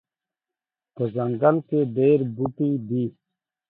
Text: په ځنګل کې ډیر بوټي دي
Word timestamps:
په 0.95 1.03
ځنګل 1.15 1.57
کې 1.67 1.79
ډیر 1.95 2.19
بوټي 2.35 2.71
دي 2.87 3.05